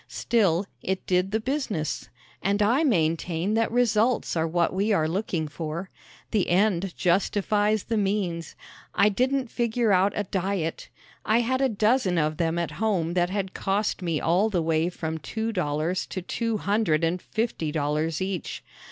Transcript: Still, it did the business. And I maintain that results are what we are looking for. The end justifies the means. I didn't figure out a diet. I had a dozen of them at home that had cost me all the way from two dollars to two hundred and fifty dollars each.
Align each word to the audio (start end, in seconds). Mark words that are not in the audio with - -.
Still, 0.07 0.65
it 0.81 1.05
did 1.05 1.29
the 1.29 1.39
business. 1.39 2.09
And 2.41 2.63
I 2.63 2.83
maintain 2.83 3.53
that 3.53 3.71
results 3.71 4.35
are 4.35 4.47
what 4.47 4.73
we 4.73 4.91
are 4.91 5.07
looking 5.07 5.47
for. 5.47 5.91
The 6.31 6.49
end 6.49 6.97
justifies 6.97 7.83
the 7.83 7.97
means. 7.97 8.55
I 8.95 9.09
didn't 9.09 9.51
figure 9.51 9.91
out 9.91 10.13
a 10.15 10.23
diet. 10.23 10.89
I 11.23 11.41
had 11.41 11.61
a 11.61 11.69
dozen 11.69 12.17
of 12.17 12.37
them 12.37 12.57
at 12.57 12.71
home 12.81 13.13
that 13.13 13.29
had 13.29 13.53
cost 13.53 14.01
me 14.01 14.19
all 14.19 14.49
the 14.49 14.63
way 14.63 14.89
from 14.89 15.19
two 15.19 15.51
dollars 15.53 16.07
to 16.07 16.23
two 16.23 16.57
hundred 16.57 17.03
and 17.03 17.21
fifty 17.21 17.71
dollars 17.71 18.23
each. 18.23 18.63